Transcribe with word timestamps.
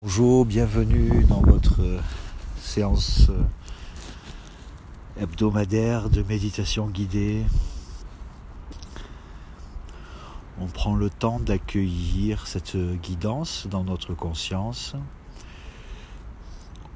Bonjour, 0.00 0.46
bienvenue 0.46 1.24
dans 1.24 1.40
votre 1.40 1.82
euh, 1.82 1.98
séance 2.60 3.30
euh, 3.30 3.42
hebdomadaire 5.20 6.08
de 6.08 6.22
méditation 6.22 6.86
guidée. 6.86 7.42
On 10.60 10.66
prend 10.66 10.94
le 10.94 11.10
temps 11.10 11.40
d'accueillir 11.40 12.46
cette 12.46 12.76
guidance 12.76 13.66
dans 13.66 13.82
notre 13.82 14.14
conscience. 14.14 14.94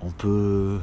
On 0.00 0.12
peut 0.12 0.79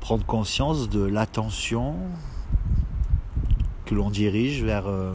prendre 0.00 0.26
conscience 0.26 0.90
de 0.90 1.02
l'attention 1.02 1.96
que 3.86 3.94
l'on 3.94 4.10
dirige 4.10 4.62
vers 4.62 4.88
euh, 4.88 5.14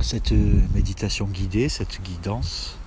cette 0.00 0.32
méditation 0.32 1.26
guidée, 1.26 1.68
cette 1.68 2.02
guidance, 2.02 2.78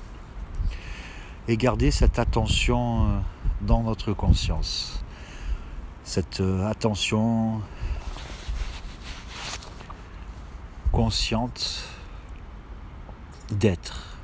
et 1.47 1.57
garder 1.57 1.91
cette 1.91 2.19
attention 2.19 3.03
euh, 3.03 3.19
dans 3.61 3.83
notre 3.83 4.13
conscience. 4.13 5.03
Cette 6.03 6.41
euh, 6.41 6.67
attention 6.67 7.61
consciente 10.91 11.85
d'être. 13.51 14.17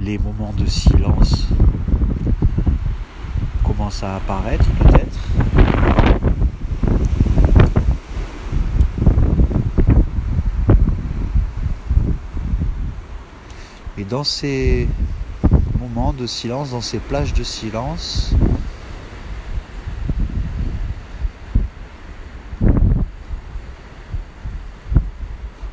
Les 0.00 0.18
moments 0.18 0.52
de 0.52 0.66
silence 0.66 1.46
commencent 3.64 4.02
à 4.02 4.16
apparaître 4.16 4.68
peut-être. 4.78 5.18
Et 13.98 14.01
dans 14.12 14.24
ces 14.24 14.86
moments 15.80 16.12
de 16.12 16.26
silence, 16.26 16.72
dans 16.72 16.82
ces 16.82 16.98
plages 16.98 17.32
de 17.32 17.42
silence, 17.42 18.34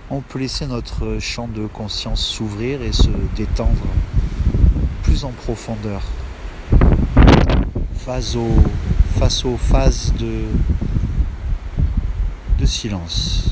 on 0.10 0.22
peut 0.22 0.40
laisser 0.40 0.68
notre 0.68 1.20
champ 1.20 1.50
de 1.50 1.68
conscience 1.68 2.26
s'ouvrir 2.26 2.82
et 2.82 2.94
se 2.94 3.10
détendre 3.36 3.76
plus 5.04 5.26
en 5.26 5.32
profondeur. 5.32 6.02
Face 7.98 8.38
aux, 8.38 9.58
phases 9.58 10.14
de 10.18 10.46
silence 12.66 13.49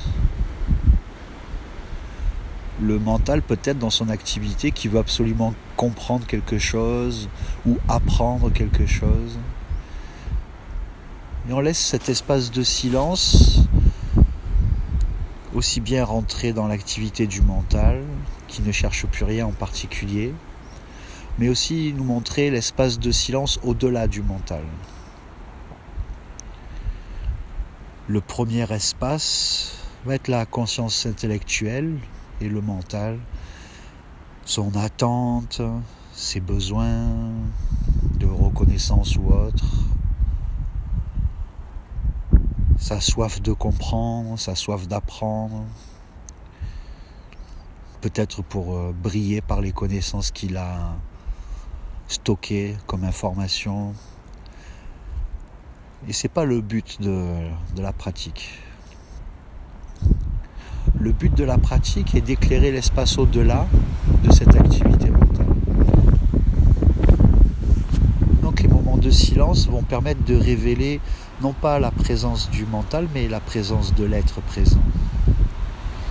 le 2.88 2.99
mental 2.99 3.41
peut-être 3.41 3.77
dans 3.77 3.89
son 3.89 4.09
activité 4.09 4.71
qui 4.71 4.88
veut 4.88 4.99
absolument 4.99 5.53
comprendre 5.75 6.25
quelque 6.25 6.57
chose 6.57 7.27
ou 7.66 7.77
apprendre 7.89 8.49
quelque 8.49 8.85
chose. 8.85 9.38
Et 11.49 11.53
on 11.53 11.59
laisse 11.59 11.80
cet 11.80 12.08
espace 12.08 12.49
de 12.49 12.63
silence 12.63 13.67
aussi 15.53 15.81
bien 15.81 16.05
rentrer 16.05 16.53
dans 16.53 16.67
l'activité 16.67 17.27
du 17.27 17.41
mental, 17.41 18.03
qui 18.47 18.61
ne 18.61 18.71
cherche 18.71 19.05
plus 19.08 19.25
rien 19.25 19.47
en 19.47 19.52
particulier, 19.52 20.33
mais 21.39 21.49
aussi 21.49 21.93
nous 21.95 22.03
montrer 22.03 22.49
l'espace 22.52 22.99
de 22.99 23.11
silence 23.11 23.59
au-delà 23.63 24.08
du 24.08 24.21
mental. 24.21 24.63
Le 28.08 28.21
premier 28.21 28.71
espace 28.71 29.83
va 30.05 30.15
être 30.15 30.27
la 30.27 30.45
conscience 30.45 31.05
intellectuelle, 31.05 31.97
et 32.41 32.49
le 32.49 32.61
mental, 32.61 33.19
son 34.45 34.75
attente, 34.75 35.61
ses 36.13 36.39
besoins 36.39 37.09
de 38.19 38.25
reconnaissance 38.25 39.16
ou 39.17 39.31
autre, 39.31 39.65
sa 42.77 43.02
soif 43.02 43.42
de 43.42 43.53
comprendre, 43.53 44.37
sa 44.39 44.55
soif 44.55 44.87
d'apprendre, 44.87 45.65
peut-être 48.02 48.42
pour 48.43 48.76
euh, 48.76 48.93
briller 48.93 49.42
par 49.42 49.61
les 49.61 49.71
connaissances 49.71 50.31
qu'il 50.31 50.58
a 50.58 50.95
stockées 52.08 52.77
comme 52.86 53.03
information. 53.03 53.93
Et 56.08 56.14
c'est 56.14 56.30
pas 56.30 56.45
le 56.45 56.61
but 56.61 57.02
de, 57.02 57.49
de 57.76 57.81
la 57.81 57.92
pratique. 57.92 58.67
Le 60.99 61.11
but 61.11 61.33
de 61.35 61.43
la 61.43 61.58
pratique 61.58 62.15
est 62.15 62.21
d'éclairer 62.21 62.71
l'espace 62.71 63.17
au-delà 63.17 63.67
de 64.23 64.31
cette 64.31 64.55
activité 64.55 65.11
mentale. 65.11 65.45
Donc 68.41 68.61
les 68.61 68.67
moments 68.67 68.97
de 68.97 69.11
silence 69.11 69.67
vont 69.67 69.83
permettre 69.83 70.23
de 70.25 70.35
révéler 70.35 70.99
non 71.41 71.53
pas 71.53 71.80
la 71.80 71.91
présence 71.91 72.49
du 72.49 72.65
mental, 72.65 73.08
mais 73.13 73.27
la 73.27 73.39
présence 73.39 73.93
de 73.93 74.05
l'être 74.05 74.41
présent, 74.41 74.81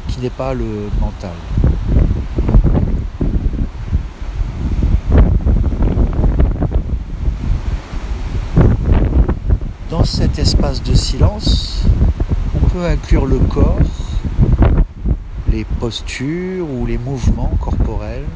qui 0.09 0.21
n'est 0.21 0.31
pas 0.31 0.55
le 0.55 0.89
mental. 1.01 1.33
Dans 9.91 10.05
cet 10.05 10.39
espace 10.39 10.83
de 10.83 10.95
silence, 10.95 11.83
on 12.55 12.69
peut 12.69 12.85
inclure 12.87 13.27
le 13.27 13.39
corps 13.39 13.79
les 15.57 15.65
postures 15.65 16.69
ou 16.71 16.85
les 16.85 16.99
mouvements 16.99 17.57
corporels. 17.59 18.27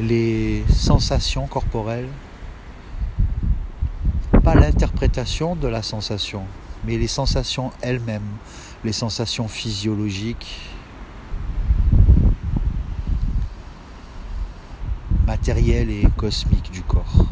Les 0.00 0.64
sensations 0.68 1.46
corporelles. 1.46 2.08
Pas 4.42 4.56
l'interprétation 4.56 5.54
de 5.54 5.68
la 5.68 5.82
sensation, 5.84 6.42
mais 6.84 6.98
les 6.98 7.06
sensations 7.06 7.70
elles-mêmes, 7.80 8.32
les 8.82 8.92
sensations 8.92 9.46
physiologiques, 9.46 10.68
matérielles 15.28 15.90
et 15.90 16.08
cosmiques 16.16 16.72
du 16.72 16.82
corps. 16.82 17.26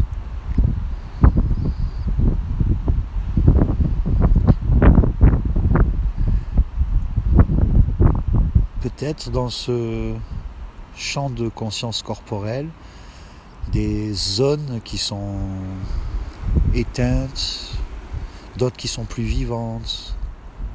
Dans 9.32 9.48
ce 9.48 10.12
champ 10.94 11.30
de 11.30 11.48
conscience 11.48 12.02
corporelle 12.02 12.69
des 13.72 14.12
zones 14.12 14.80
qui 14.84 14.98
sont 14.98 15.38
éteintes, 16.74 17.72
d'autres 18.56 18.76
qui 18.76 18.88
sont 18.88 19.04
plus 19.04 19.22
vivantes, 19.22 20.14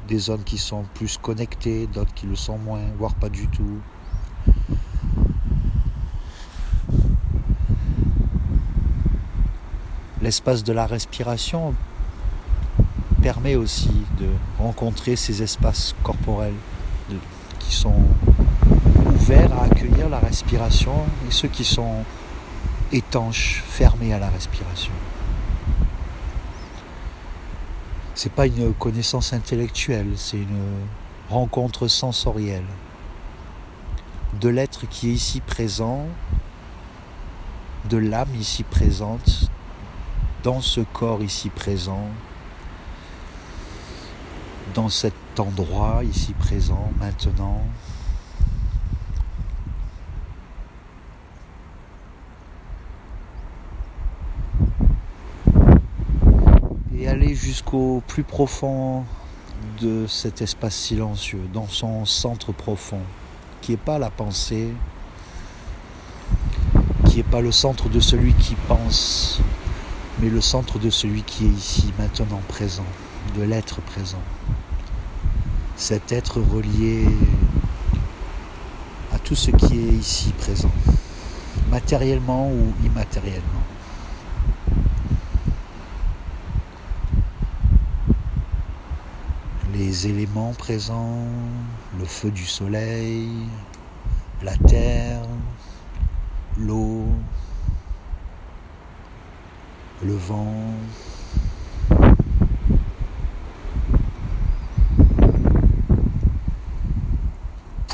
des 0.08 0.18
zones 0.18 0.42
qui 0.42 0.58
sont 0.58 0.84
plus 0.94 1.16
connectées, 1.16 1.86
d'autres 1.86 2.12
qui 2.14 2.26
le 2.26 2.34
sont 2.34 2.58
moins, 2.58 2.82
voire 2.98 3.14
pas 3.14 3.28
du 3.28 3.46
tout. 3.48 3.78
L'espace 10.22 10.64
de 10.64 10.72
la 10.72 10.86
respiration 10.86 11.74
permet 13.22 13.54
aussi 13.54 13.92
de 14.18 14.28
rencontrer 14.58 15.14
ces 15.16 15.42
espaces 15.42 15.94
corporels 16.02 16.54
qui 17.66 17.74
sont 17.74 18.02
ouverts 19.06 19.52
à 19.52 19.64
accueillir 19.64 20.08
la 20.08 20.18
respiration 20.18 20.94
et 21.28 21.30
ceux 21.30 21.48
qui 21.48 21.64
sont 21.64 22.04
étanches, 22.92 23.62
fermés 23.66 24.12
à 24.12 24.18
la 24.18 24.28
respiration. 24.28 24.92
C'est 28.14 28.32
pas 28.32 28.46
une 28.46 28.72
connaissance 28.74 29.32
intellectuelle, 29.32 30.12
c'est 30.16 30.36
une 30.36 30.86
rencontre 31.28 31.88
sensorielle 31.88 32.64
de 34.40 34.48
l'être 34.48 34.88
qui 34.88 35.10
est 35.10 35.12
ici 35.12 35.40
présent, 35.40 36.06
de 37.88 37.96
l'âme 37.96 38.34
ici 38.38 38.62
présente, 38.62 39.50
dans 40.42 40.60
ce 40.60 40.80
corps 40.80 41.22
ici 41.22 41.48
présent, 41.48 42.08
dans 44.74 44.88
cet 44.88 45.14
endroit 45.38 46.02
ici 46.04 46.32
présent, 46.32 46.90
maintenant. 46.98 47.62
Et 56.98 57.08
aller 57.08 57.34
jusqu'au 57.34 58.02
plus 58.08 58.24
profond 58.24 59.04
de 59.80 60.06
cet 60.08 60.42
espace 60.42 60.74
silencieux, 60.74 61.42
dans 61.52 61.68
son 61.68 62.04
centre 62.04 62.52
profond, 62.52 63.00
qui 63.60 63.72
n'est 63.72 63.76
pas 63.76 63.98
la 63.98 64.10
pensée, 64.10 64.72
qui 67.06 67.18
n'est 67.18 67.22
pas 67.22 67.40
le 67.40 67.52
centre 67.52 67.88
de 67.88 68.00
celui 68.00 68.34
qui 68.34 68.56
pense, 68.66 69.40
mais 70.20 70.28
le 70.28 70.40
centre 70.40 70.78
de 70.78 70.90
celui 70.90 71.22
qui 71.22 71.44
est 71.44 71.50
ici, 71.50 71.92
maintenant 71.98 72.40
présent. 72.48 72.86
de 73.36 73.42
l'être 73.42 73.80
présent. 73.80 74.22
Cet 75.76 76.12
être 76.12 76.40
relié 76.40 77.04
à 79.12 79.18
tout 79.18 79.34
ce 79.34 79.50
qui 79.50 79.78
est 79.78 79.92
ici 79.92 80.32
présent, 80.32 80.70
matériellement 81.68 82.48
ou 82.48 82.72
immatériellement. 82.84 83.42
Les 89.72 90.06
éléments 90.06 90.52
présents, 90.52 91.26
le 91.98 92.04
feu 92.04 92.30
du 92.30 92.46
soleil, 92.46 93.28
la 94.42 94.56
terre, 94.56 95.22
l'eau, 96.56 97.06
le 100.04 100.14
vent. 100.14 100.54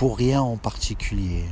Pour 0.01 0.17
rien 0.17 0.41
en 0.41 0.57
particulier. 0.57 1.45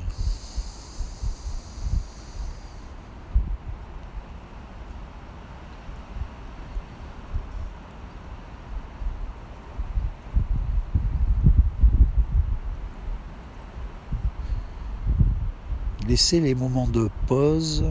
Laisser 16.08 16.40
les 16.40 16.54
moments 16.54 16.86
de 16.86 17.10
pause 17.26 17.84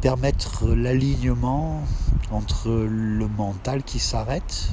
permettre 0.00 0.68
l'alignement 0.70 1.82
entre 2.30 2.70
le 2.70 3.28
mental 3.28 3.82
qui 3.82 3.98
s'arrête, 3.98 4.70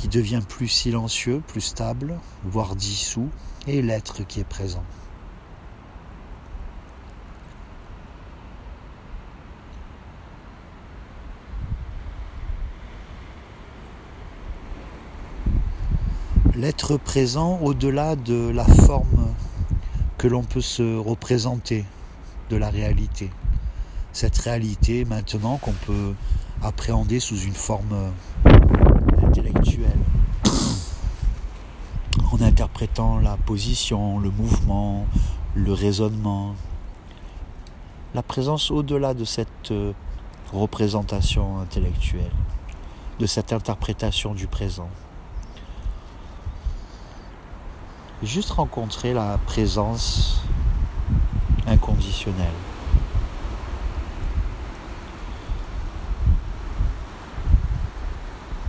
qui 0.00 0.08
devient 0.08 0.40
plus 0.48 0.68
silencieux, 0.68 1.42
plus 1.46 1.60
stable, 1.60 2.18
voire 2.44 2.74
dissous, 2.74 3.28
et 3.66 3.82
l'être 3.82 4.26
qui 4.26 4.40
est 4.40 4.44
présent. 4.44 4.82
L'être 16.54 16.96
présent 16.96 17.58
au-delà 17.62 18.16
de 18.16 18.48
la 18.48 18.64
forme 18.64 19.34
que 20.16 20.28
l'on 20.28 20.42
peut 20.42 20.62
se 20.62 20.96
représenter 20.96 21.84
de 22.48 22.56
la 22.56 22.70
réalité. 22.70 23.30
Cette 24.14 24.38
réalité 24.38 25.04
maintenant 25.04 25.58
qu'on 25.58 25.72
peut 25.72 26.14
appréhender 26.62 27.20
sous 27.20 27.38
une 27.38 27.54
forme 27.54 28.12
en 32.32 32.40
interprétant 32.40 33.18
la 33.18 33.36
position, 33.36 34.18
le 34.18 34.30
mouvement, 34.30 35.06
le 35.54 35.72
raisonnement, 35.72 36.54
la 38.14 38.22
présence 38.22 38.70
au-delà 38.70 39.14
de 39.14 39.24
cette 39.24 39.70
euh, 39.70 39.92
représentation 40.52 41.58
intellectuelle, 41.58 42.32
de 43.18 43.26
cette 43.26 43.52
interprétation 43.52 44.34
du 44.34 44.46
présent. 44.46 44.88
Juste 48.22 48.50
rencontrer 48.50 49.12
la 49.12 49.38
présence 49.46 50.42
inconditionnel. 51.66 52.69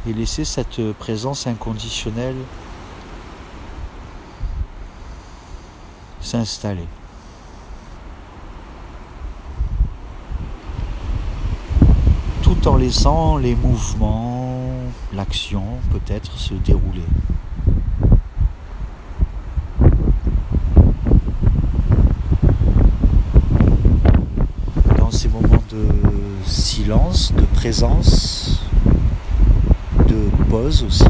Et 0.07 0.13
laisser 0.13 0.45
cette 0.45 0.93
présence 0.93 1.45
inconditionnelle 1.45 2.35
s'installer. 6.21 6.87
Tout 12.41 12.67
en 12.67 12.77
laissant 12.77 13.37
les 13.37 13.55
mouvements, 13.55 14.57
l'action 15.13 15.63
peut-être 15.91 16.37
se 16.37 16.53
dérouler. 16.55 17.05
de 25.73 25.85
présence, 26.61 27.33
de 27.33 27.43
pause 30.51 30.83
aussi. 30.83 31.05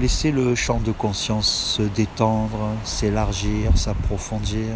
Laisser 0.00 0.30
le 0.30 0.54
champ 0.54 0.78
de 0.78 0.92
conscience 0.92 1.48
se 1.48 1.82
détendre, 1.82 2.50
s'élargir, 2.84 3.76
s'approfondir. 3.76 4.66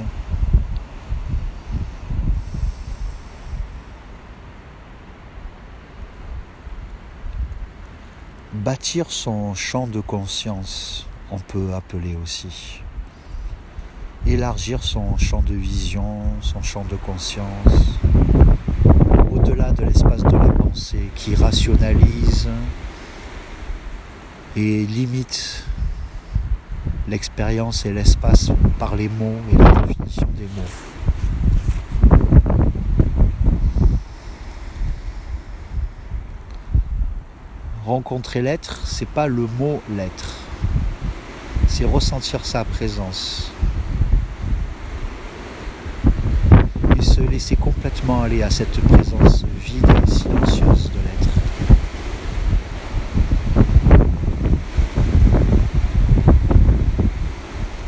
Bâtir 8.67 9.13
son 9.13 9.55
champ 9.55 9.87
de 9.87 10.01
conscience, 10.01 11.07
on 11.31 11.39
peut 11.39 11.73
appeler 11.73 12.17
aussi. 12.21 12.83
Élargir 14.27 14.83
son 14.83 15.17
champ 15.19 15.41
de 15.41 15.55
vision, 15.55 16.25
son 16.41 16.61
champ 16.63 16.85
de 16.91 16.97
conscience, 16.97 18.01
au-delà 19.31 19.71
de 19.71 19.85
l'espace 19.85 20.25
de 20.25 20.37
la 20.37 20.49
pensée 20.49 21.13
qui 21.15 21.37
rationalise 21.37 22.49
et 24.57 24.85
limite 24.85 25.65
l'expérience 27.07 27.87
et 27.87 27.93
l'espace 27.93 28.51
par 28.81 28.97
les 28.97 29.09
mots 29.09 29.41
et 29.53 29.59
la 29.59 29.71
définition 29.83 30.27
des 30.35 30.49
mots. 30.57 30.86
Rencontrer 37.87 38.43
l'être, 38.43 38.81
c'est 38.85 39.09
pas 39.09 39.29
le 39.29 39.47
mot 39.59 39.81
l'être. 39.97 40.35
C'est 41.69 41.85
ressentir 41.85 42.45
sa 42.45 42.64
présence. 42.64 43.52
Et 46.99 47.02
se 47.02 47.21
laisser 47.21 47.55
complètement 47.55 48.23
aller 48.23 48.43
à 48.43 48.50
cette 48.50 48.81
présence 48.81 49.45
vide 49.64 49.87
et 49.87 50.11
silencieuse 50.11 50.90
de 50.90 50.99
l'être. 50.99 51.28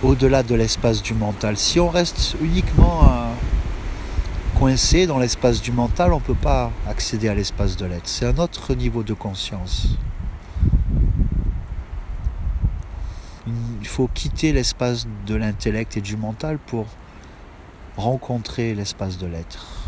Au-delà 0.04 0.44
de 0.44 0.54
l'espace 0.54 1.02
du 1.02 1.14
mental. 1.14 1.56
Si 1.56 1.80
on 1.80 1.88
reste 1.88 2.36
uniquement 2.40 3.02
dans 5.06 5.18
l'espace 5.18 5.62
du 5.62 5.72
mental, 5.72 6.12
on 6.12 6.18
ne 6.18 6.22
peut 6.22 6.34
pas 6.34 6.70
accéder 6.86 7.28
à 7.30 7.34
l'espace 7.34 7.76
de 7.76 7.86
l'être. 7.86 8.06
C'est 8.06 8.26
un 8.26 8.36
autre 8.36 8.74
niveau 8.74 9.02
de 9.02 9.14
conscience. 9.14 9.96
Il 13.46 13.86
faut 13.86 14.08
quitter 14.12 14.52
l'espace 14.52 15.06
de 15.26 15.34
l'intellect 15.34 15.96
et 15.96 16.02
du 16.02 16.18
mental 16.18 16.58
pour 16.58 16.84
rencontrer 17.96 18.74
l'espace 18.74 19.16
de 19.16 19.26
l'être. 19.26 19.87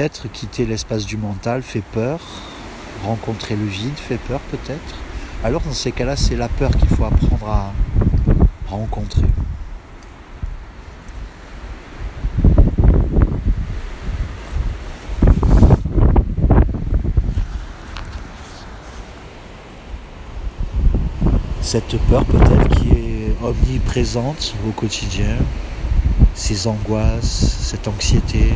Peut-être 0.00 0.32
quitter 0.32 0.64
l'espace 0.64 1.04
du 1.04 1.18
mental 1.18 1.62
fait 1.62 1.82
peur, 1.82 2.20
rencontrer 3.04 3.54
le 3.54 3.66
vide 3.66 3.98
fait 3.98 4.16
peur 4.16 4.40
peut-être. 4.50 4.94
Alors 5.44 5.60
dans 5.60 5.74
ces 5.74 5.92
cas-là, 5.92 6.16
c'est 6.16 6.36
la 6.36 6.48
peur 6.48 6.70
qu'il 6.70 6.88
faut 6.88 7.04
apprendre 7.04 7.46
à 7.46 7.70
rencontrer. 8.66 9.26
Cette 21.60 21.98
peur 22.08 22.24
peut-être 22.24 22.68
qui 22.70 22.88
est 22.88 23.36
omniprésente 23.42 24.54
au 24.66 24.70
quotidien, 24.70 25.36
ces 26.32 26.66
angoisses, 26.66 27.58
cette 27.64 27.86
anxiété, 27.86 28.54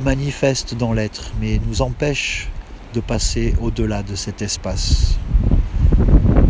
manifeste 0.00 0.74
dans 0.74 0.92
l'être, 0.92 1.32
mais 1.40 1.60
nous 1.66 1.82
empêche 1.82 2.48
de 2.94 3.00
passer 3.00 3.54
au-delà 3.60 4.02
de 4.02 4.14
cet 4.14 4.42
espace, 4.42 5.18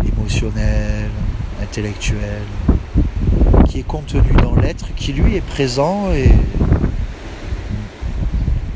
émotionnel, 0.06 1.10
intellectuel, 1.62 2.42
qui 3.66 3.80
est 3.80 3.86
contenu 3.86 4.32
dans 4.42 4.54
l'être, 4.54 4.94
qui 4.94 5.12
lui 5.12 5.36
est 5.36 5.46
présent 5.46 6.12
et 6.12 6.30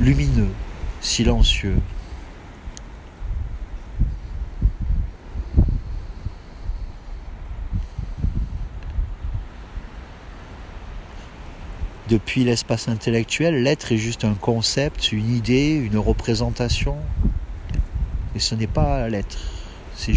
lumineux, 0.00 0.50
silencieux. 1.00 1.76
Depuis 12.08 12.42
l'espace 12.42 12.88
intellectuel, 12.88 13.62
l'être 13.62 13.92
est 13.92 13.98
juste 13.98 14.24
un 14.24 14.32
concept, 14.32 15.12
une 15.12 15.36
idée, 15.36 15.74
une 15.74 15.98
représentation. 15.98 16.96
Et 18.34 18.38
ce 18.38 18.54
n'est 18.54 18.66
pas 18.66 19.10
l'être. 19.10 19.36
C'est 19.94 20.14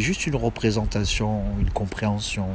juste 0.00 0.26
une 0.26 0.36
représentation, 0.36 1.42
une 1.60 1.68
compréhension. 1.68 2.46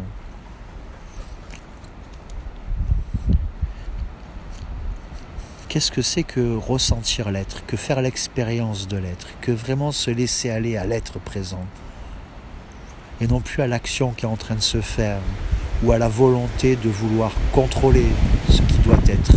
Qu'est-ce 5.68 5.92
que 5.92 6.02
c'est 6.02 6.24
que 6.24 6.56
ressentir 6.56 7.30
l'être, 7.30 7.64
que 7.68 7.78
faire 7.78 8.02
l'expérience 8.02 8.88
de 8.88 8.98
l'être, 8.98 9.28
que 9.42 9.52
vraiment 9.52 9.92
se 9.92 10.10
laisser 10.10 10.50
aller 10.50 10.78
à 10.78 10.88
l'être 10.88 11.20
présent? 11.20 11.64
Et 13.22 13.28
non 13.28 13.40
plus 13.40 13.62
à 13.62 13.68
l'action 13.68 14.14
qui 14.14 14.26
est 14.26 14.30
en 14.30 14.38
train 14.38 14.56
de 14.56 14.62
se 14.62 14.82
faire 14.82 15.20
ou 15.84 15.92
à 15.92 15.98
la 15.98 16.10
volonté 16.10 16.76
de 16.76 16.90
vouloir 16.90 17.32
contrôler 17.54 18.06
ce 18.50 18.62
qui 18.64 18.78
doit 18.80 18.98
être. 19.08 19.32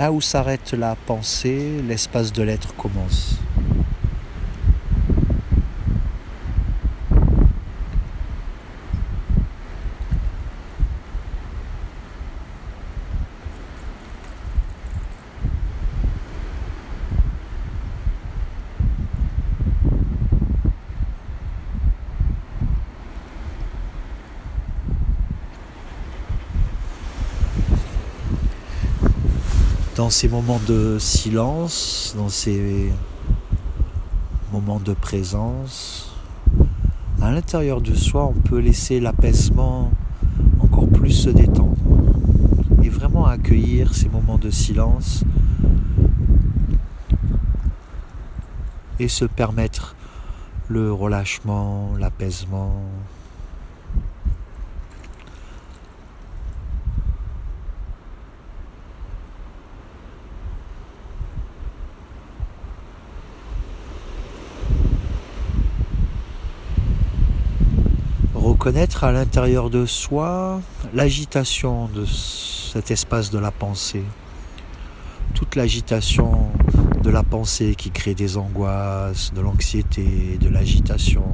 Là 0.00 0.10
où 0.12 0.22
s'arrête 0.22 0.72
la 0.72 0.96
pensée, 0.96 1.82
l'espace 1.86 2.32
de 2.32 2.42
l'être 2.42 2.74
commence. 2.74 3.36
Dans 30.10 30.16
ces 30.16 30.28
moments 30.28 30.60
de 30.66 30.96
silence, 30.98 32.16
dans 32.18 32.30
ces 32.30 32.90
moments 34.52 34.80
de 34.80 34.92
présence, 34.92 36.12
à 37.22 37.30
l'intérieur 37.30 37.80
de 37.80 37.94
soi, 37.94 38.24
on 38.24 38.32
peut 38.32 38.58
laisser 38.58 38.98
l'apaisement 38.98 39.92
encore 40.58 40.88
plus 40.88 41.12
se 41.12 41.30
détendre 41.30 41.76
et 42.82 42.88
vraiment 42.88 43.26
accueillir 43.26 43.94
ces 43.94 44.08
moments 44.08 44.36
de 44.36 44.50
silence 44.50 45.22
et 48.98 49.06
se 49.06 49.26
permettre 49.26 49.94
le 50.66 50.92
relâchement, 50.92 51.92
l'apaisement, 52.00 52.82
connaître 68.60 69.04
à 69.04 69.10
l'intérieur 69.10 69.70
de 69.70 69.86
soi 69.86 70.60
l'agitation 70.92 71.86
de 71.88 72.04
cet 72.04 72.90
espace 72.90 73.30
de 73.30 73.38
la 73.38 73.50
pensée. 73.50 74.04
Toute 75.32 75.56
l'agitation 75.56 76.50
de 77.02 77.08
la 77.08 77.22
pensée 77.22 77.74
qui 77.74 77.90
crée 77.90 78.14
des 78.14 78.36
angoisses, 78.36 79.32
de 79.32 79.40
l'anxiété, 79.40 80.36
de 80.38 80.50
l'agitation. 80.50 81.24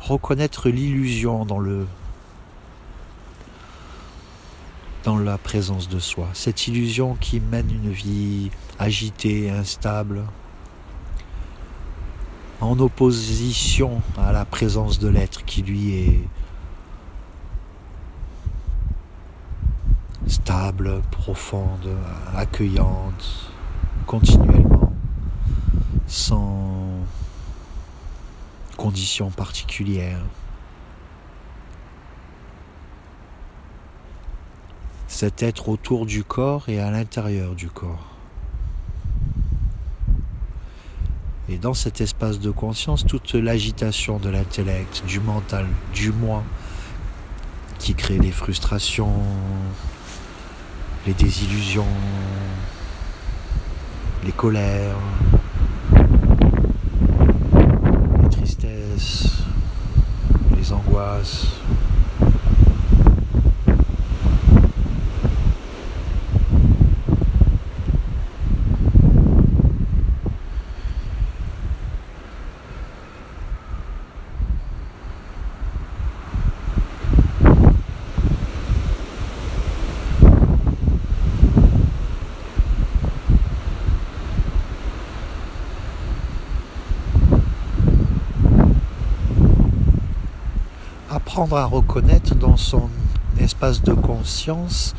Reconnaître 0.00 0.68
l'illusion 0.68 1.44
dans 1.44 1.58
le 1.58 1.88
dans 5.02 5.18
la 5.18 5.38
présence 5.38 5.88
de 5.88 5.98
soi. 5.98 6.28
Cette 6.34 6.68
illusion 6.68 7.16
qui 7.20 7.40
mène 7.40 7.68
une 7.68 7.90
vie 7.90 8.52
agitée, 8.78 9.50
instable, 9.50 10.22
en 12.60 12.78
opposition 12.78 14.02
à 14.18 14.32
la 14.32 14.44
présence 14.44 14.98
de 14.98 15.08
l'être 15.08 15.44
qui 15.44 15.62
lui 15.62 15.94
est 15.94 16.28
stable, 20.26 21.00
profonde, 21.10 21.96
accueillante, 22.36 23.52
continuellement, 24.06 24.92
sans 26.06 27.00
conditions 28.76 29.30
particulières. 29.30 30.24
Cet 35.08 35.42
être 35.42 35.68
autour 35.68 36.06
du 36.06 36.24
corps 36.24 36.68
et 36.68 36.80
à 36.80 36.90
l'intérieur 36.90 37.54
du 37.54 37.68
corps. 37.68 38.09
Et 41.52 41.58
dans 41.58 41.74
cet 41.74 42.00
espace 42.00 42.38
de 42.38 42.52
conscience, 42.52 43.04
toute 43.04 43.34
l'agitation 43.34 44.18
de 44.18 44.28
l'intellect, 44.28 45.02
du 45.08 45.18
mental, 45.18 45.66
du 45.92 46.12
moi, 46.12 46.44
qui 47.80 47.96
crée 47.96 48.18
les 48.18 48.30
frustrations, 48.30 49.20
les 51.08 51.12
désillusions, 51.12 51.88
les 54.24 54.30
colères, 54.30 54.94
les 58.22 58.28
tristesses, 58.28 59.42
les 60.56 60.72
angoisses, 60.72 61.48
apprendre 91.40 91.56
à 91.56 91.64
reconnaître 91.64 92.34
dans 92.34 92.58
son 92.58 92.90
espace 93.40 93.80
de 93.82 93.94
conscience 93.94 94.94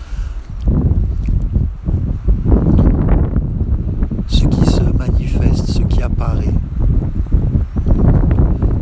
ce 4.28 4.46
qui 4.46 4.66
se 4.66 4.82
manifeste, 4.82 5.68
ce 5.68 5.84
qui 5.84 6.02
apparaît. 6.02 6.56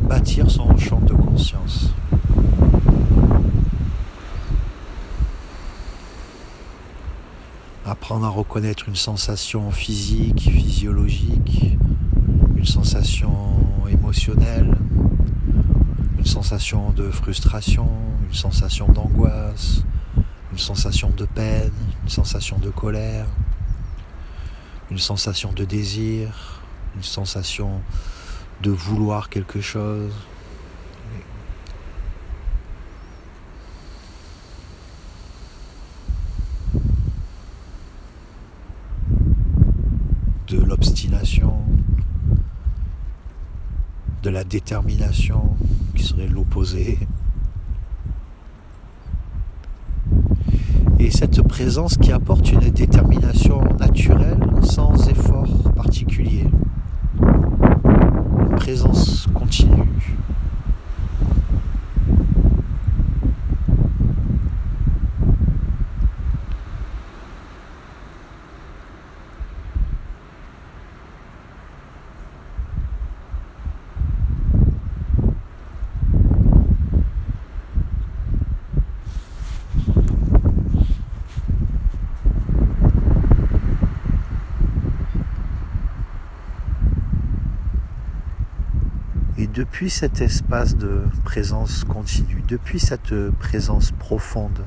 Bâtir 0.07 0.49
son 0.49 0.77
champ 0.77 1.01
de 1.01 1.13
conscience. 1.13 1.89
Apprendre 7.85 8.25
à 8.25 8.29
reconnaître 8.29 8.87
une 8.87 8.95
sensation 8.95 9.69
physique, 9.71 10.49
physiologique, 10.49 11.75
une 12.55 12.65
sensation 12.65 13.33
émotionnelle, 13.91 14.77
sensation 16.49 16.89
de 16.89 17.11
frustration, 17.11 17.87
une 18.27 18.33
sensation 18.33 18.87
d'angoisse, 18.91 19.83
une 20.51 20.57
sensation 20.57 21.11
de 21.11 21.25
peine, 21.25 21.71
une 22.01 22.09
sensation 22.09 22.57
de 22.57 22.71
colère, 22.71 23.27
une 24.89 24.97
sensation 24.97 25.53
de 25.53 25.63
désir, 25.63 26.63
une 26.95 27.03
sensation 27.03 27.83
de 28.63 28.71
vouloir 28.71 29.29
quelque 29.29 29.61
chose. 29.61 30.11
de 40.47 40.57
l'obstination, 40.57 41.63
de 44.23 44.31
la 44.31 44.38
détermination 44.49 45.55
qui 45.95 46.03
serait 46.03 46.27
l'opposé. 46.27 46.97
Et 50.97 51.11
cette 51.11 51.41
présence 51.43 51.97
qui 51.97 52.11
apporte 52.11 52.51
une 52.51 52.69
détermination 52.71 53.61
naturelle 53.79 54.39
sans 54.63 55.07
effort 55.07 55.71
particulier. 55.75 56.45
Une 57.21 58.55
présence 58.57 59.27
continue. 59.33 60.17
Depuis 89.59 89.89
cet 89.89 90.21
espace 90.21 90.77
de 90.77 91.01
présence 91.25 91.83
continue, 91.83 92.41
depuis 92.47 92.79
cette 92.79 93.13
présence 93.39 93.91
profonde 93.91 94.63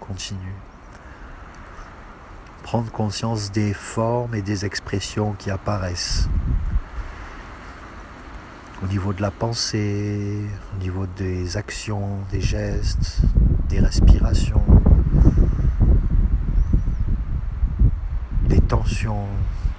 continue, 0.00 0.56
prendre 2.64 2.90
conscience 2.90 3.52
des 3.52 3.72
formes 3.72 4.34
et 4.34 4.42
des 4.42 4.64
expressions 4.64 5.34
qui 5.34 5.48
apparaissent 5.48 6.28
au 8.82 8.88
niveau 8.88 9.12
de 9.12 9.22
la 9.22 9.30
pensée, 9.30 10.40
au 10.74 10.82
niveau 10.82 11.06
des 11.16 11.56
actions, 11.56 12.18
des 12.32 12.40
gestes, 12.40 13.20
des 13.68 13.78
respirations, 13.78 14.66
des 18.48 18.60
tensions, 18.60 19.28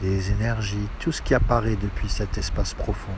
des 0.01 0.31
énergies, 0.31 0.87
tout 1.01 1.11
ce 1.11 1.21
qui 1.21 1.33
apparaît 1.33 1.75
depuis 1.75 2.07
cet 2.07 2.37
espace 2.37 2.73
profond. 2.73 3.11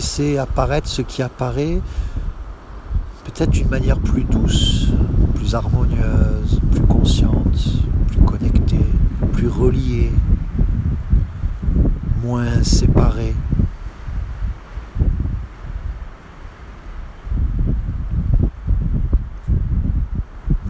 Laisser 0.00 0.38
apparaître 0.38 0.88
ce 0.88 1.02
qui 1.02 1.20
apparaît, 1.20 1.78
peut-être 3.24 3.50
d'une 3.50 3.68
manière 3.68 3.98
plus 3.98 4.24
douce, 4.24 4.88
plus 5.34 5.54
harmonieuse, 5.54 6.58
plus 6.70 6.86
consciente, 6.86 7.60
plus 8.08 8.22
connectée, 8.22 8.86
plus 9.34 9.48
reliée, 9.48 10.10
moins 12.24 12.62
séparée. 12.62 13.34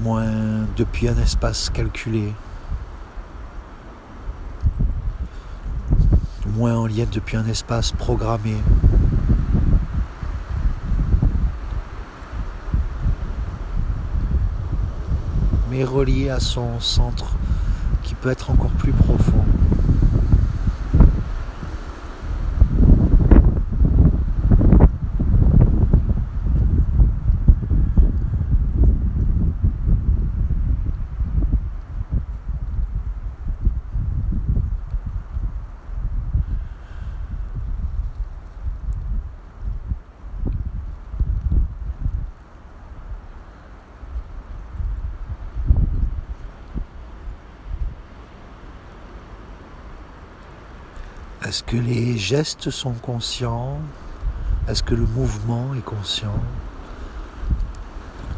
moins 0.02 0.66
depuis 0.76 1.08
un 1.08 1.18
espace 1.18 1.70
calculé, 1.70 2.32
moins 6.56 6.76
en 6.76 6.86
lien 6.86 7.04
depuis 7.12 7.36
un 7.36 7.46
espace 7.46 7.92
programmé. 7.92 8.56
Relié 15.84 16.30
à 16.30 16.40
son 16.40 16.80
centre 16.80 17.36
qui 18.02 18.14
peut 18.14 18.30
être 18.30 18.50
encore 18.50 18.70
plus 18.72 18.92
profond. 18.92 19.44
Est-ce 51.50 51.64
que 51.64 51.76
les 51.76 52.16
gestes 52.16 52.70
sont 52.70 52.92
conscients? 52.92 53.80
Est-ce 54.68 54.84
que 54.84 54.94
le 54.94 55.04
mouvement 55.04 55.74
est 55.74 55.84
conscient? 55.84 56.40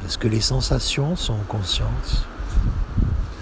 Est-ce 0.07 0.17
que 0.17 0.29
les 0.29 0.41
sensations 0.41 1.15
sont 1.15 1.37
conscientes? 1.47 2.25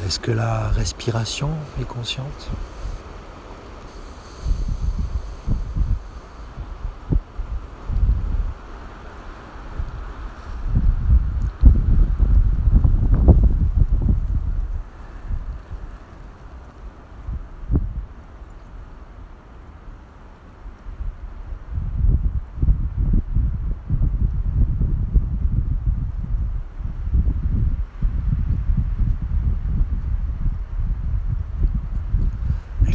Est-ce 0.04 0.18
que 0.18 0.32
la 0.32 0.70
respiration 0.70 1.50
est 1.80 1.84
consciente? 1.84 2.50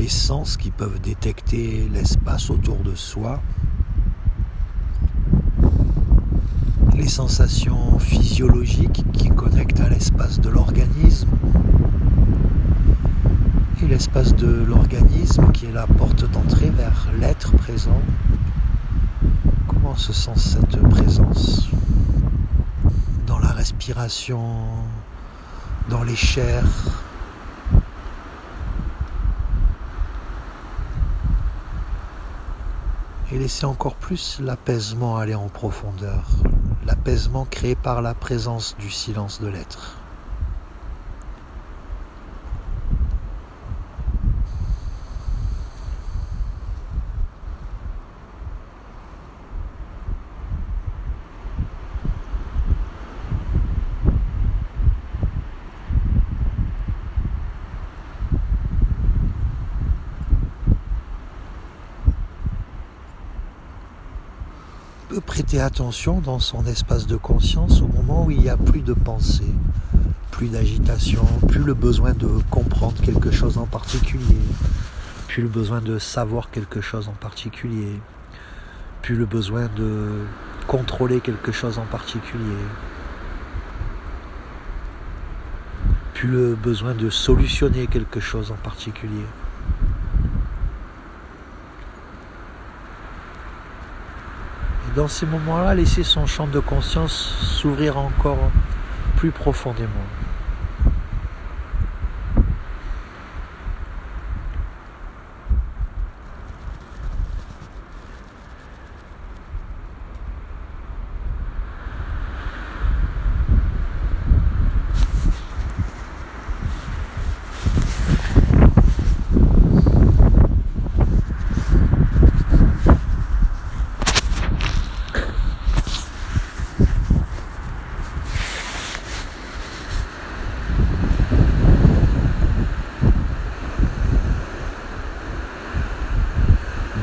Sens 0.09 0.57
qui 0.57 0.71
peuvent 0.71 0.99
détecter 0.99 1.89
l'espace 1.93 2.49
autour 2.49 2.77
de 2.77 2.95
soi, 2.95 3.41
les 6.95 7.07
sensations 7.07 7.99
physiologiques 7.99 9.03
qui 9.13 9.29
connectent 9.29 9.79
à 9.81 9.89
l'espace 9.89 10.39
de 10.39 10.49
l'organisme, 10.49 11.29
et 13.81 13.87
l'espace 13.87 14.35
de 14.35 14.63
l'organisme 14.67 15.51
qui 15.51 15.65
est 15.65 15.71
la 15.71 15.87
porte 15.87 16.29
d'entrée 16.31 16.69
vers 16.69 17.07
l'être 17.19 17.51
présent. 17.57 18.01
Comment 19.67 19.95
se 19.95 20.13
sent 20.13 20.37
cette 20.37 20.79
présence 20.89 21.67
dans 23.27 23.39
la 23.39 23.51
respiration, 23.51 24.39
dans 25.89 26.03
les 26.03 26.15
chairs? 26.15 26.94
Et 33.31 33.37
laisser 33.37 33.65
encore 33.65 33.95
plus 33.95 34.39
l'apaisement 34.39 35.17
aller 35.17 35.35
en 35.35 35.47
profondeur, 35.47 36.29
l'apaisement 36.85 37.45
créé 37.45 37.75
par 37.75 38.01
la 38.01 38.13
présence 38.13 38.75
du 38.79 38.89
silence 38.89 39.41
de 39.41 39.47
l'être. 39.47 40.04
Attention 65.59 66.19
dans 66.19 66.39
son 66.39 66.65
espace 66.65 67.07
de 67.07 67.15
conscience 67.15 67.81
au 67.81 67.87
moment 67.87 68.25
où 68.25 68.31
il 68.31 68.39
n'y 68.39 68.49
a 68.49 68.57
plus 68.57 68.81
de 68.81 68.93
pensée, 68.93 69.53
plus 70.31 70.47
d'agitation, 70.47 71.25
plus 71.47 71.63
le 71.63 71.73
besoin 71.73 72.13
de 72.13 72.27
comprendre 72.49 72.99
quelque 73.01 73.31
chose 73.31 73.57
en 73.57 73.65
particulier, 73.65 74.37
plus 75.27 75.43
le 75.43 75.47
besoin 75.49 75.81
de 75.81 75.99
savoir 75.99 76.51
quelque 76.51 76.81
chose 76.81 77.07
en 77.07 77.13
particulier, 77.13 77.99
plus 79.01 79.15
le 79.15 79.25
besoin 79.25 79.69
de 79.75 80.25
contrôler 80.67 81.21
quelque 81.21 81.51
chose 81.51 81.77
en 81.77 81.85
particulier, 81.85 82.65
plus 86.13 86.27
le 86.27 86.55
besoin 86.55 86.95
de 86.95 87.09
solutionner 87.09 87.87
quelque 87.87 88.19
chose 88.19 88.51
en 88.51 88.57
particulier. 88.63 89.25
Dans 94.95 95.07
ces 95.09 95.25
moments-là, 95.25 95.75
laisser 95.75 96.03
son 96.03 96.25
champ 96.25 96.47
de 96.47 96.59
conscience 96.59 97.11
s'ouvrir 97.11 97.97
encore 97.97 98.51
plus 99.17 99.31
profondément. 99.31 99.89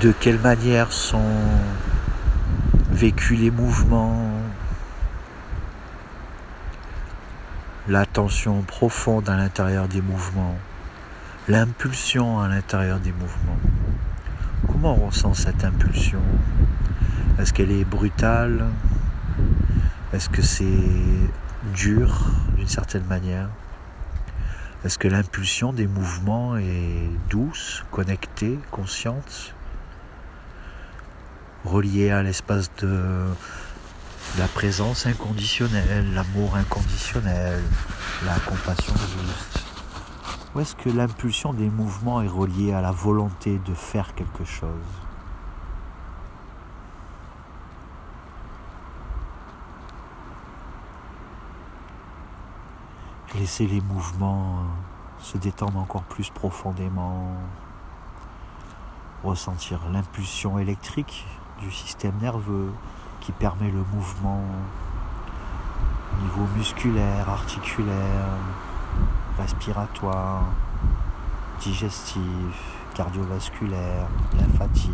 De 0.03 0.11
quelle 0.11 0.41
manière 0.41 0.93
sont 0.93 1.23
vécus 2.91 3.39
les 3.39 3.53
mouvements, 3.53 4.33
la 7.87 8.05
tension 8.05 8.63
profonde 8.63 9.29
à 9.29 9.37
l'intérieur 9.37 9.87
des 9.87 10.03
mouvements, 10.03 10.57
l'impulsion 11.47 12.41
à 12.41 12.49
l'intérieur 12.49 12.99
des 12.99 13.13
mouvements. 13.13 13.61
Comment 14.67 14.99
on 15.01 15.07
ressent 15.07 15.35
cette 15.35 15.65
impulsion? 15.65 16.23
Est-ce 17.39 17.53
qu'elle 17.53 17.71
est 17.71 17.85
brutale? 17.85 18.67
Est-ce 20.13 20.29
que 20.29 20.43
c'est 20.43 20.67
dur 21.77 22.33
d'une 22.57 22.67
certaine 22.67 23.05
manière? 23.05 23.51
Est-ce 24.85 24.99
que 24.99 25.07
l'impulsion 25.07 25.73
des 25.73 25.87
mouvements 25.87 26.57
est 26.57 27.09
douce, 27.31 27.85
connectée, 27.93 28.59
consciente? 28.73 29.55
Reliée 31.65 32.11
à 32.11 32.23
l'espace 32.23 32.71
de 32.81 33.27
la 34.39 34.49
présence 34.49 35.07
inconditionnelle, 35.07 36.13
l'amour 36.15 36.57
inconditionnel, 36.57 37.63
la 38.25 38.35
compassion 38.41 38.95
juste. 38.95 39.65
Ou 40.55 40.61
est-ce 40.61 40.75
que 40.75 40.91
l'impulsion 40.91 41.53
des 41.53 41.71
mouvements 41.71 42.23
est 42.23 42.29
reliée 42.29 42.73
à 42.73 42.81
la 42.81 42.91
volonté 42.91 43.59
de 43.65 43.75
faire 43.75 44.15
quelque 44.15 44.45
chose? 44.45 44.69
Laisser 53.35 53.67
les 53.67 53.81
mouvements 53.81 54.63
se 55.21 55.39
détendre 55.39 55.79
encore 55.79 56.03
plus 56.03 56.29
profondément, 56.29 57.35
ressentir 59.25 59.81
l'impulsion 59.91 60.59
électrique 60.59 61.27
du 61.61 61.71
système 61.71 62.15
nerveux, 62.21 62.73
qui 63.21 63.33
permet 63.33 63.71
le 63.71 63.85
mouvement 63.95 64.43
au 66.13 66.23
niveau 66.23 66.47
musculaire, 66.57 67.29
articulaire, 67.29 68.29
respiratoire, 69.39 70.45
digestif, 71.61 72.23
cardiovasculaire, 72.95 74.09
lymphatique. 74.39 74.93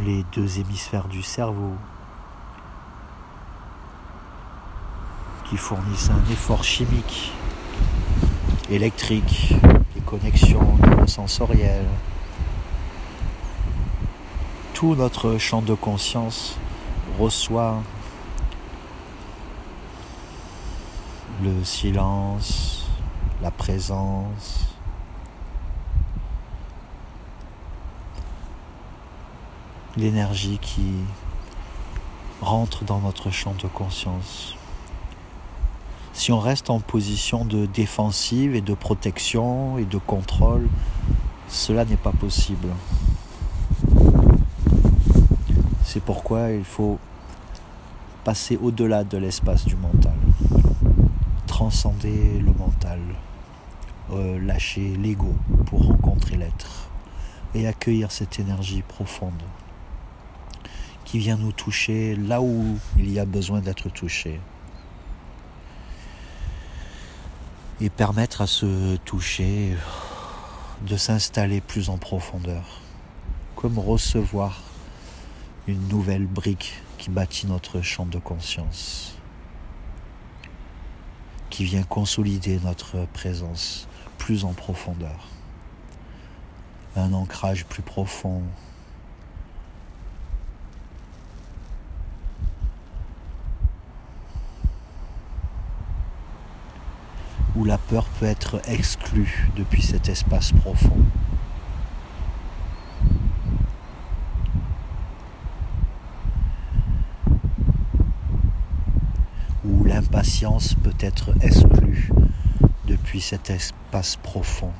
les 0.00 0.23
deux 0.36 0.58
hémisphères 0.58 1.06
du 1.06 1.22
cerveau 1.22 1.74
qui 5.48 5.56
fournissent 5.56 6.10
un 6.10 6.32
effort 6.32 6.64
chimique, 6.64 7.32
électrique, 8.68 9.54
des 9.94 10.00
connexions 10.00 10.76
neurosensorielles. 10.82 11.86
Tout 14.72 14.96
notre 14.96 15.38
champ 15.38 15.62
de 15.62 15.74
conscience 15.74 16.56
reçoit 17.18 17.82
le 21.42 21.62
silence, 21.62 22.86
la 23.40 23.52
présence, 23.52 24.73
l'énergie 29.96 30.58
qui 30.60 30.92
rentre 32.40 32.84
dans 32.84 32.98
notre 32.98 33.30
champ 33.30 33.54
de 33.62 33.68
conscience. 33.68 34.56
Si 36.12 36.32
on 36.32 36.38
reste 36.38 36.70
en 36.70 36.80
position 36.80 37.44
de 37.44 37.66
défensive 37.66 38.54
et 38.54 38.60
de 38.60 38.74
protection 38.74 39.78
et 39.78 39.84
de 39.84 39.98
contrôle, 39.98 40.68
cela 41.48 41.84
n'est 41.84 41.96
pas 41.96 42.12
possible. 42.12 42.68
C'est 45.84 46.02
pourquoi 46.02 46.50
il 46.50 46.64
faut 46.64 46.98
passer 48.24 48.56
au-delà 48.56 49.04
de 49.04 49.18
l'espace 49.18 49.64
du 49.64 49.76
mental, 49.76 50.16
transcender 51.46 52.40
le 52.40 52.52
mental, 52.52 53.00
euh, 54.12 54.40
lâcher 54.40 54.96
l'ego 54.96 55.34
pour 55.66 55.86
rencontrer 55.86 56.36
l'être 56.36 56.88
et 57.54 57.66
accueillir 57.66 58.10
cette 58.10 58.40
énergie 58.40 58.82
profonde 58.82 59.42
qui 61.14 61.20
vient 61.20 61.36
nous 61.36 61.52
toucher 61.52 62.16
là 62.16 62.42
où 62.42 62.76
il 62.98 63.08
y 63.08 63.20
a 63.20 63.24
besoin 63.24 63.60
d'être 63.60 63.88
touché. 63.88 64.40
et 67.80 67.88
permettre 67.88 68.40
à 68.40 68.48
ce 68.48 68.96
toucher 68.96 69.76
de 70.84 70.96
s'installer 70.96 71.60
plus 71.60 71.88
en 71.88 71.98
profondeur, 71.98 72.80
comme 73.54 73.78
recevoir 73.78 74.60
une 75.68 75.86
nouvelle 75.86 76.26
brique 76.26 76.82
qui 76.98 77.10
bâtit 77.10 77.46
notre 77.46 77.80
champ 77.80 78.06
de 78.06 78.18
conscience, 78.18 79.16
qui 81.48 81.64
vient 81.64 81.84
consolider 81.84 82.58
notre 82.64 83.06
présence 83.12 83.86
plus 84.18 84.44
en 84.44 84.52
profondeur, 84.52 85.28
un 86.96 87.12
ancrage 87.12 87.66
plus 87.66 87.82
profond 87.82 88.42
où 97.56 97.64
la 97.64 97.78
peur 97.78 98.06
peut 98.18 98.26
être 98.26 98.60
exclue 98.68 99.48
depuis 99.56 99.82
cet 99.82 100.08
espace 100.08 100.52
profond. 100.52 100.96
Où 109.64 109.84
l'impatience 109.84 110.74
peut 110.74 110.94
être 111.00 111.32
exclue 111.40 112.10
depuis 112.86 113.20
cet 113.20 113.50
espace 113.50 114.16
profond. 114.16 114.72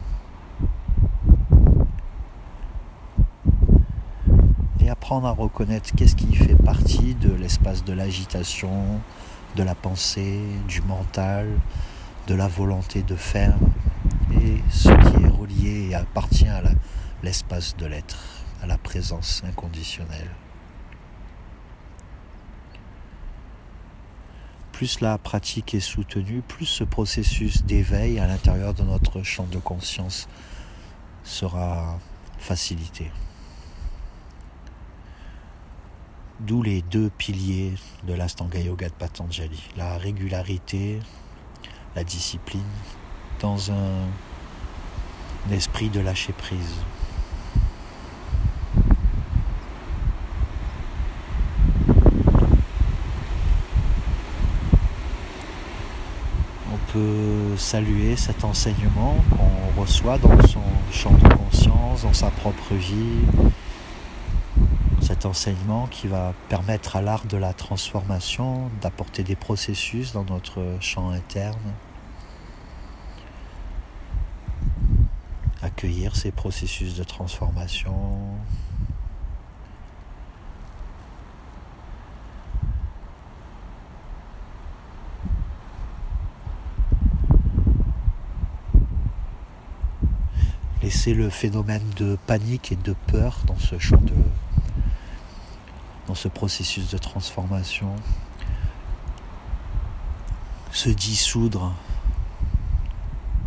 Et 4.81 4.91
apprendre 4.91 5.29
à 5.29 5.31
reconnaître 5.31 5.95
qu'est-ce 5.95 6.17
qui 6.17 6.35
fait 6.35 6.57
partie 6.57 7.15
de 7.15 7.33
l'espace 7.33 7.85
de 7.85 7.93
l'agitation, 7.93 9.01
de 9.57 9.63
la 9.63 9.75
pensée, 9.75 10.41
du 10.69 10.83
mental, 10.83 11.47
de 12.27 12.35
la 12.35 12.49
volonté 12.49 13.03
de 13.03 13.17
faire 13.17 13.55
et 14.33 14.57
ce 14.71 14.89
qui 14.89 15.25
est 15.25 15.29
relié 15.29 15.89
et 15.91 15.95
appartient 15.95 16.49
à 16.49 16.63
l'espace 17.23 17.77
de 17.77 17.87
l'être, 17.87 18.19
à 18.63 18.67
la 18.67 18.79
présence 18.79 19.43
inconditionnelle. 19.47 20.31
Plus 24.73 25.01
la 25.01 25.19
pratique 25.19 25.75
est 25.75 25.81
soutenue, 25.81 26.43
plus 26.43 26.67
ce 26.67 26.83
processus 26.83 27.63
d'éveil 27.65 28.19
à 28.19 28.27
l'intérieur 28.27 28.75
de 28.75 28.83
notre 28.83 29.23
champ 29.23 29.47
de 29.47 29.59
conscience 29.59 30.27
sera 31.23 31.99
facilité. 32.39 33.11
D'où 36.41 36.63
les 36.63 36.83
deux 36.83 37.11
piliers 37.11 37.75
de 38.07 38.15
l'Astanga 38.15 38.59
Yoga 38.59 38.89
de 38.89 38.95
Patanjali, 38.95 39.63
la 39.77 39.97
régularité 39.97 40.99
la 41.95 42.03
discipline 42.03 42.63
dans 43.41 43.71
un, 43.71 44.09
esprit 45.53 45.91
de 45.91 46.01
lâcher 46.01 46.33
prise. 46.33 46.77
On 56.73 56.93
peut 56.93 57.57
saluer 57.59 58.17
cet 58.17 58.43
enseignement 58.43 59.17
qu'on 59.31 59.81
reçoit 59.81 60.17
dans 60.19 60.41
son 60.47 60.63
champ 60.91 61.13
de 61.13 61.29
conscience, 61.29 62.03
dans 62.03 62.15
sa 62.15 62.31
propre 62.31 62.75
vie, 62.75 63.27
enseignement 65.27 65.87
qui 65.87 66.09
va 66.09 66.35
permettre 66.49 66.97
à 66.97 67.03
l'art 67.03 67.27
de 67.27 67.37
la 67.37 67.53
transformation 67.53 68.71
d'apporter 68.81 69.23
des 69.23 69.37
processus 69.37 70.13
dans 70.13 70.25
notre 70.25 70.63
champ 70.81 71.11
interne, 71.11 71.73
accueillir 75.63 76.17
ces 76.17 76.31
processus 76.31 76.97
de 76.97 77.05
transformation. 77.05 77.95
Laisser 90.83 91.15
le 91.15 91.31
phénomène 91.31 91.89
de 91.97 92.19
panique 92.27 92.73
et 92.73 92.77
de 92.77 92.95
peur 93.07 93.39
dans 93.47 93.59
ce 93.59 93.79
champ 93.79 93.97
de 93.97 94.13
dans 96.07 96.15
ce 96.15 96.29
processus 96.29 96.91
de 96.91 96.99
transformation, 96.99 97.95
se 100.71 100.91
dissoudre, 100.91 101.73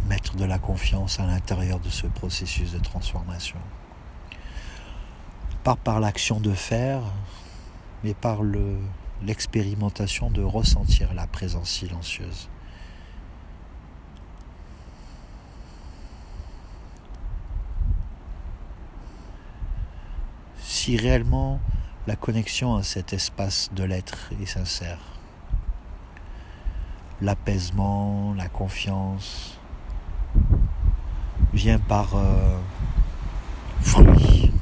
mettre 0.08 0.36
de 0.36 0.46
la 0.46 0.58
confiance 0.58 1.20
à 1.20 1.26
l'intérieur 1.26 1.80
de 1.80 1.89
ce 1.89 2.08
processus 2.08 2.72
de 2.72 2.80
transformation. 2.80 3.60
Pas 5.63 5.76
par 5.76 6.00
l'action 6.00 6.39
de 6.39 6.54
faire, 6.54 7.02
mais 8.04 8.13
par 8.13 8.39
l'expérimentation 9.22 10.32
de 10.32 10.41
ressentir 10.41 11.13
la 11.13 11.28
présence 11.28 11.70
silencieuse. 11.70 12.50
Si 20.60 20.96
réellement 20.96 21.60
la 22.08 22.15
connexion 22.15 22.78
à 22.78 22.84
cet 22.84 23.12
espace 23.12 23.70
de 23.76 23.84
l'être 23.84 24.30
est 24.41 24.46
sincère, 24.46 25.00
l'apaisement, 27.22 28.34
la 28.38 28.48
confiance 28.48 29.60
vient 31.54 31.80
par 31.80 32.15
euh, 32.15 32.58
fruit, 33.82 34.54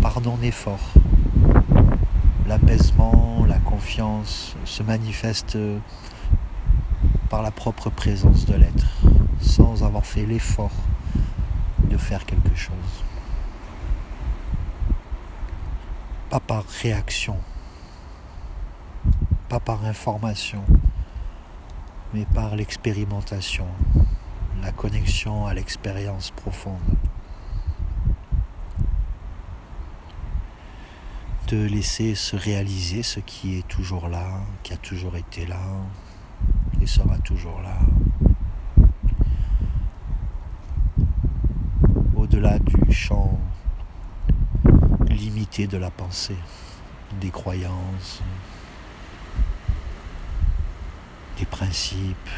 par 0.00 0.20
non-effort. 0.20 0.92
L'apaisement, 2.46 3.44
la 3.48 3.58
confiance 3.58 4.54
se 4.64 4.84
manifeste 4.84 5.58
par 7.28 7.42
la 7.42 7.50
propre 7.50 7.90
présence 7.90 8.46
de 8.46 8.54
l'être, 8.54 9.02
sans 9.40 9.82
avoir 9.82 10.06
fait 10.06 10.26
l'effort 10.26 10.70
de 11.90 11.96
faire 11.96 12.24
quelque 12.24 12.54
chose. 12.54 13.02
Pas 16.32 16.40
par 16.40 16.64
réaction, 16.64 17.36
pas 19.50 19.60
par 19.60 19.84
information, 19.84 20.64
mais 22.14 22.24
par 22.24 22.56
l'expérimentation, 22.56 23.66
la 24.62 24.72
connexion 24.72 25.44
à 25.46 25.52
l'expérience 25.52 26.30
profonde. 26.30 26.96
De 31.48 31.66
laisser 31.66 32.14
se 32.14 32.34
réaliser 32.34 33.02
ce 33.02 33.20
qui 33.20 33.58
est 33.58 33.68
toujours 33.68 34.08
là, 34.08 34.40
qui 34.62 34.72
a 34.72 34.78
toujours 34.78 35.16
été 35.16 35.44
là 35.44 35.60
et 36.80 36.86
sera 36.86 37.18
toujours 37.18 37.60
là. 37.60 37.78
Au-delà 42.16 42.58
du 42.58 42.90
champ 42.90 43.38
limité 45.12 45.66
de 45.66 45.78
la 45.78 45.90
pensée, 45.90 46.36
des 47.20 47.30
croyances, 47.30 48.22
des 51.38 51.46
principes. 51.46 52.30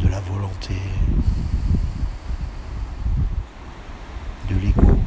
de 0.00 0.08
la 0.08 0.20
volonté, 0.20 0.74
de 4.48 4.54
l'ego. 4.54 4.98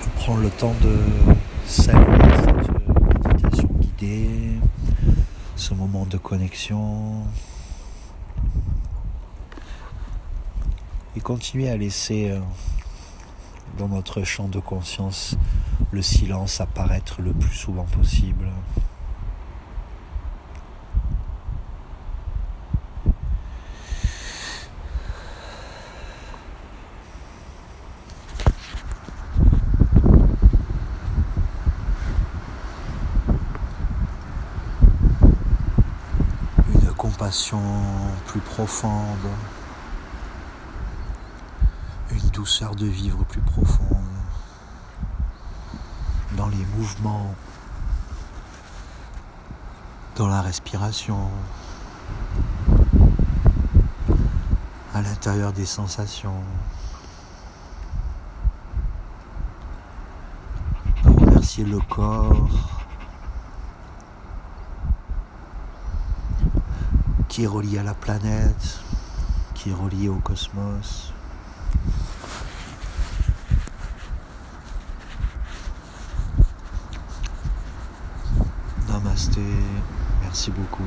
Je 0.00 0.08
prends 0.16 0.36
le 0.36 0.50
temps 0.50 0.74
de 0.82 0.96
saluer 1.66 2.04
cette 2.44 3.24
méditation 3.24 3.68
guidée 3.78 4.60
ce 5.54 5.74
moment 5.74 6.04
de 6.06 6.15
et 11.16 11.20
continuer 11.20 11.68
à 11.68 11.76
laisser 11.76 12.30
euh, 12.30 12.40
dans 13.78 13.86
notre 13.86 14.24
champ 14.24 14.48
de 14.48 14.58
conscience 14.58 15.36
le 15.92 16.02
silence 16.02 16.60
apparaître 16.60 17.22
le 17.22 17.32
plus 17.32 17.54
souvent 17.54 17.84
possible. 17.84 18.50
Compassion 37.16 37.62
plus 38.26 38.40
profonde, 38.40 39.30
une 42.10 42.28
douceur 42.28 42.74
de 42.74 42.84
vivre 42.84 43.24
plus 43.24 43.40
profonde. 43.40 44.04
Dans 46.36 46.48
les 46.48 46.64
mouvements, 46.76 47.34
dans 50.16 50.28
la 50.28 50.42
respiration, 50.42 51.30
à 54.92 55.00
l'intérieur 55.00 55.54
des 55.54 55.66
sensations. 55.66 56.42
Remercier 61.02 61.64
le 61.64 61.78
corps 61.80 62.75
qui 67.36 67.44
est 67.44 67.46
relié 67.46 67.80
à 67.80 67.82
la 67.82 67.92
planète, 67.92 68.80
qui 69.52 69.68
est 69.68 69.74
relié 69.74 70.08
au 70.08 70.14
cosmos. 70.20 71.12
Namasté, 78.88 79.42
merci 80.22 80.50
beaucoup. 80.50 80.82